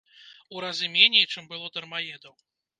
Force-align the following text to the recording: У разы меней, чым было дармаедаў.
У 0.55 0.63
разы 0.65 0.89
меней, 0.95 1.29
чым 1.35 1.53
было 1.53 1.71
дармаедаў. 1.79 2.33